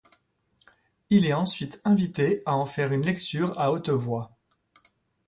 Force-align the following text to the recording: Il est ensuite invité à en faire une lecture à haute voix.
Il 1.11 1.27
est 1.27 1.33
ensuite 1.33 1.79
invité 1.85 2.41
à 2.47 2.55
en 2.55 2.65
faire 2.65 2.91
une 2.91 3.03
lecture 3.05 3.53
à 3.59 3.71
haute 3.71 3.91
voix. 3.91 4.35